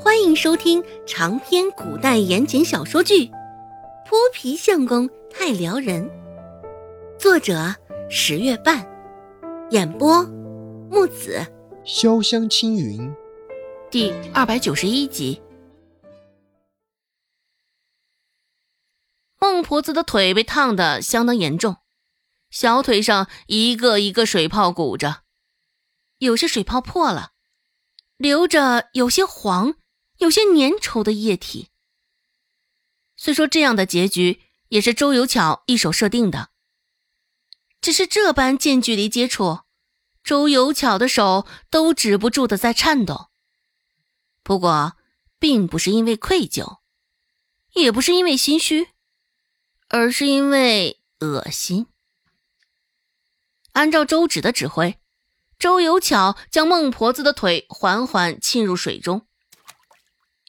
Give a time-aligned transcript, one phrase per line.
[0.00, 3.26] 欢迎收听长篇古代言情小说剧
[4.06, 6.08] 《泼皮相公太撩人》，
[7.18, 7.74] 作者
[8.08, 8.86] 十月半，
[9.70, 10.22] 演播
[10.88, 11.44] 木子
[11.84, 13.12] 潇湘青云，
[13.90, 15.42] 第二百九十一集。
[19.40, 21.78] 孟婆子的腿被烫得相当严重，
[22.50, 25.22] 小腿上一个一个水泡鼓着，
[26.18, 27.32] 有些水泡破了，
[28.16, 29.74] 流着有些黄、
[30.18, 31.68] 有些粘稠的液体。
[33.16, 36.50] 虽说这样的结局也是周有巧一手设定的，
[37.80, 39.60] 只是这般近距离接触，
[40.22, 43.30] 周有巧的手都止不住的在颤抖。
[44.42, 44.96] 不过，
[45.38, 46.78] 并不是因为愧疚，
[47.74, 48.88] 也不是因为心虚。
[49.90, 51.86] 而是因为恶心。
[53.72, 54.98] 按照周芷的指挥，
[55.58, 59.27] 周有巧将孟婆子的腿缓缓浸入水中。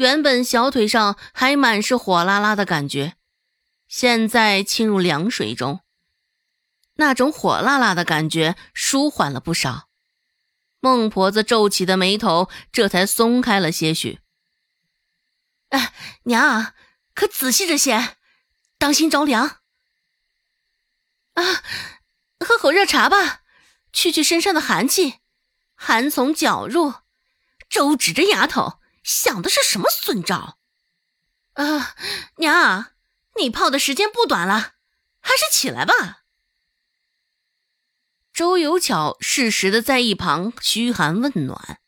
[0.00, 3.16] 原本小腿上还满是火辣辣的感觉，
[3.86, 5.80] 现在浸入凉水中，
[6.94, 9.90] 那种火辣辣的感觉舒缓了不少。
[10.80, 14.20] 孟婆子皱起的眉头这才松开了些许。
[15.68, 16.72] 哎，娘，
[17.12, 18.16] 可仔细着些。
[18.78, 19.58] 当心着凉
[21.34, 21.44] 啊！
[22.38, 23.42] 喝口热茶吧，
[23.92, 25.16] 去去身上的寒气，
[25.74, 26.94] 寒从脚入。
[27.68, 30.58] 周芷这丫头想的是什么损招？
[31.54, 31.96] 啊，
[32.36, 32.92] 娘，
[33.36, 34.74] 你泡的时间不短了，
[35.20, 36.24] 还是起来吧。
[38.32, 41.80] 周有巧适时的在一旁嘘寒问暖，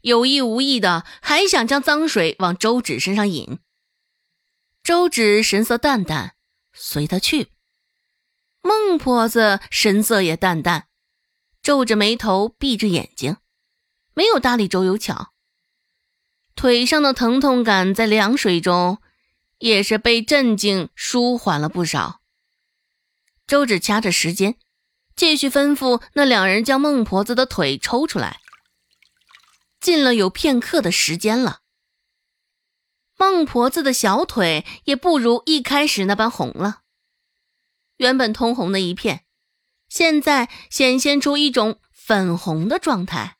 [0.00, 3.60] 有意无意的还想将脏水往周芷身上引。
[4.82, 6.36] 周芷神色淡淡，
[6.72, 7.52] 随他去。
[8.60, 10.88] 孟婆子神色也淡淡，
[11.62, 13.36] 皱着眉头，闭着眼睛，
[14.14, 15.33] 没有搭理周有巧。
[16.54, 18.98] 腿上的疼痛感在凉水中
[19.58, 22.20] 也是被镇静舒缓了不少。
[23.46, 24.56] 周芷掐着时间，
[25.14, 28.40] 继续吩咐那两人将孟婆子的腿抽出来。
[29.80, 31.60] 进了有片刻的时间了。
[33.18, 36.80] 孟婆子的小腿也不如一开始那般红了，
[37.98, 39.24] 原本通红的一片，
[39.88, 43.36] 现在显现出一种粉红的状态。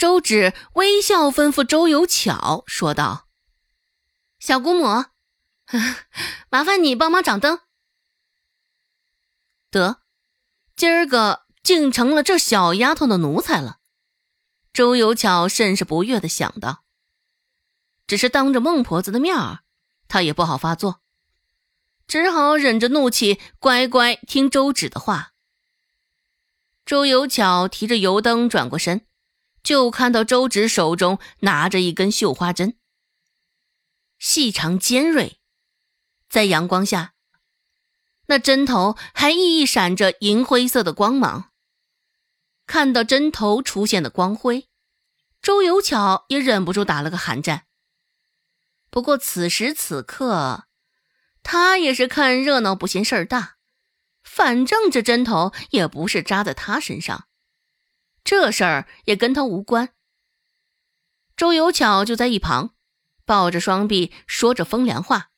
[0.00, 3.28] 周芷微笑吩咐周有巧说道
[4.40, 4.86] ：“小姑母，
[6.48, 7.60] 麻烦你帮忙掌灯。”
[9.70, 10.00] 得，
[10.74, 13.80] 今儿个竟成了这小丫头的奴才了。
[14.72, 16.82] 周有巧甚是不悦的想到。
[18.06, 19.64] 只是当着孟婆子的面儿，
[20.08, 21.02] 她也不好发作，
[22.06, 25.34] 只好忍着怒气，乖乖听周芷的话。
[26.86, 29.06] 周有巧提着油灯转过身，
[29.62, 32.76] 就看到周芷手中拿着一根绣花针，
[34.18, 35.38] 细长尖锐，
[36.28, 37.14] 在阳光下，
[38.26, 41.50] 那针头还熠熠闪着银灰色的光芒。
[42.66, 44.68] 看到针头出现的光辉，
[45.42, 47.66] 周有巧也忍不住打了个寒战。
[48.90, 50.66] 不过此时此刻，
[51.42, 53.56] 他也是看热闹不嫌事儿大。
[54.22, 57.26] 反正这针头也不是扎在他身上，
[58.30, 59.92] 这事儿也跟他无关。
[61.36, 62.76] 周有巧就在一旁，
[63.26, 65.32] 抱着双臂说着风凉话：“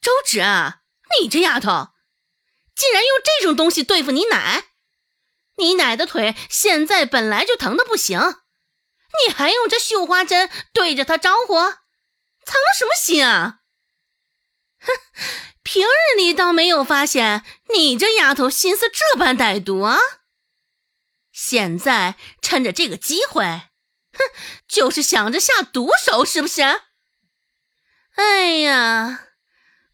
[0.00, 0.84] 周芷啊，
[1.20, 1.90] 你这丫头，
[2.74, 4.68] 竟然用这种东西对付你奶！
[5.56, 8.18] 你奶的腿现在本来就疼的不行。”
[9.26, 13.60] 你还用这绣花针对着她招呼，藏了什么心啊？
[14.80, 14.92] 哼，
[15.62, 17.44] 平日里倒没有发现
[17.74, 19.98] 你这丫头心思这般歹毒啊！
[21.40, 24.18] 现在趁着这个机会，哼，
[24.66, 26.62] 就是想着下毒手是不是？
[28.16, 29.28] 哎呀，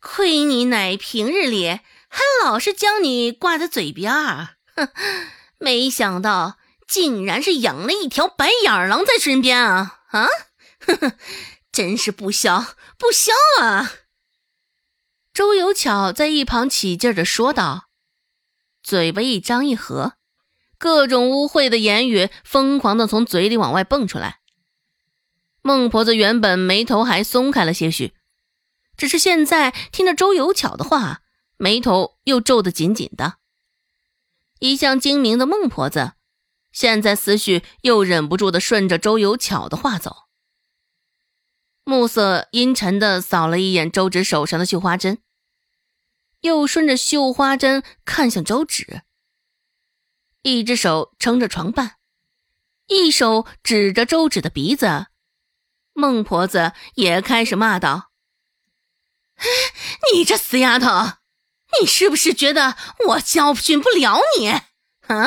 [0.01, 1.69] 亏你奶平日里
[2.09, 4.89] 还老是将你挂在嘴边儿，哼，
[5.59, 6.59] 没想到。
[6.87, 10.03] 竟然是养了一条白眼狼在身边啊！
[10.11, 10.29] 啊，
[10.81, 11.19] 哼哼，
[11.73, 13.33] 真是不消不消
[13.63, 13.91] 啊！
[15.33, 17.89] 周有巧在一旁起劲儿的说道，
[18.83, 20.19] 嘴巴一张一合，
[20.85, 24.41] 各种污秽的言语疯狂的从嘴里往外蹦出来。
[25.63, 28.13] 孟婆子原本眉头还松开了些许，
[28.95, 31.23] 只是现在听着周有巧的话，
[31.57, 33.37] 眉头又皱得紧紧的。
[34.59, 36.13] 一向精明的孟婆子。
[36.71, 40.25] 现在思绪又忍不住的顺着周有巧的话走，
[41.85, 45.23] 暮色阴沉的扫了一眼周芷手上的绣花针，
[46.43, 49.01] 又顺着绣花针看向周芷，
[50.45, 51.97] 一只手撑着床板，
[52.87, 55.07] 一手指着周芷的鼻子。
[55.95, 58.11] 孟婆子也开始骂道
[60.13, 61.15] ：“你这死丫头，
[61.81, 62.77] 你是不是觉得
[63.07, 64.49] 我教训不了你？
[64.49, 65.27] 啊，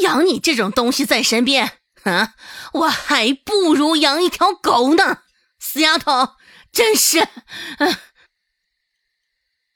[0.00, 2.32] 养你这种东西在身边，啊，
[2.72, 5.24] 我还不如养一条狗呢！
[5.58, 6.36] 死丫头，
[6.72, 7.28] 真是……”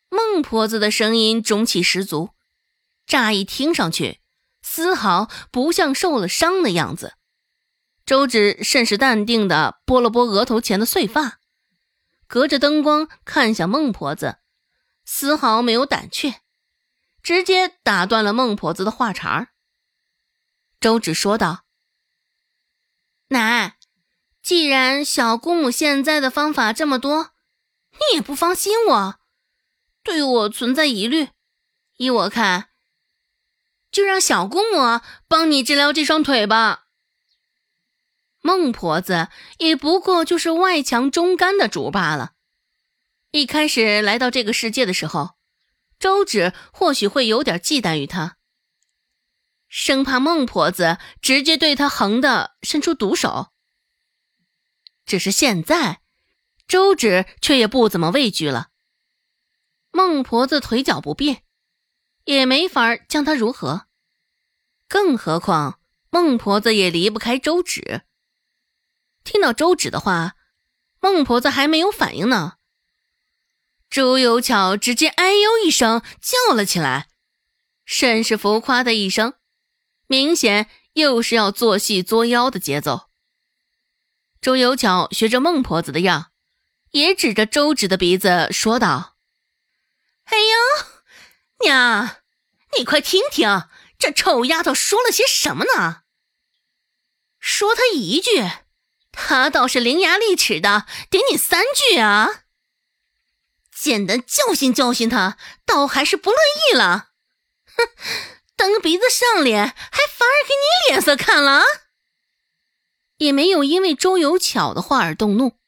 [0.08, 2.31] 孟婆子的声音中气十足，
[3.06, 4.20] 乍一听上去，
[4.66, 7.14] 丝毫不像受了伤的样子。
[8.06, 11.38] 周芷甚是淡定地拨了拨额头前的碎发，
[12.26, 14.38] 隔着灯光看向孟婆子，
[15.05, 16.40] 丝毫没有胆怯，
[17.22, 19.49] 直接打断了孟婆子的话茬儿。
[20.81, 21.64] 周芷说道
[23.28, 23.76] ：“奶，
[24.43, 27.32] 既然小姑母现在的方法这么多，
[27.93, 29.14] 你也不放心我，
[30.02, 31.28] 对我存在疑虑，
[31.96, 32.70] 依我看，
[33.94, 36.82] 就让小姑母帮你治疗这双腿吧。”
[38.43, 42.32] 孟婆子也不过就是外强中干的主罢了。
[43.31, 45.31] 一开始来到这个世界的时候，
[45.99, 48.37] 周芷或许会有点忌惮于她，
[49.69, 53.50] 生怕孟婆子直接对她横的伸出毒手。
[55.06, 56.00] 只是现在，
[56.69, 58.69] 周芷却也不怎么畏惧了。
[59.90, 61.44] 孟婆子腿脚不便，
[62.25, 63.87] 也没法将她如何。
[64.88, 65.81] 更何况，
[66.11, 68.03] 孟婆子也离不开周芷。
[69.25, 70.37] 听到周芷的话，
[71.00, 72.59] 孟婆子还没有反应呢。
[73.88, 77.09] 朱有巧直接哎呦一声叫了起来，
[77.85, 79.35] 甚是浮夸的一声，
[80.06, 83.09] 明显又是要做戏作妖的节奏。
[84.41, 86.32] 朱有巧学着孟婆子的样，
[86.91, 89.17] 也指着周芷的鼻子说道
[90.25, 90.94] ：“哎呦，
[91.60, 92.16] 娘，
[92.76, 93.68] 你快听听，
[93.98, 96.02] 这臭丫头说了些什么呢？
[97.38, 98.50] 说她一句。”
[99.16, 102.42] 他倒是伶牙俐齿的，顶你三句啊！
[103.70, 106.36] 简单教训教训他，倒还是不乐
[106.72, 107.10] 意了。
[107.64, 107.88] 哼，
[108.56, 111.62] 蹬鼻子上脸，还反而给你脸色看了？
[113.18, 115.60] 也没有因为周有巧的话而动怒。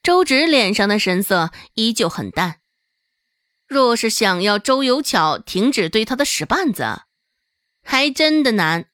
[0.00, 2.60] 周芷脸上的神色依旧很淡。
[3.74, 7.02] 若是想要周有巧停止对他的使绊子，
[7.82, 8.86] 还真的难。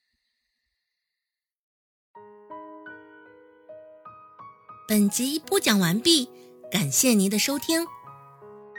[4.88, 6.30] 本集播讲完毕，
[6.72, 7.86] 感谢您的收听。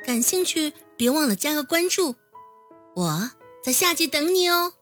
[0.04, 2.16] 感兴趣，别忘了加个关注，
[2.96, 3.32] 我
[3.64, 4.74] 在下集等你哦。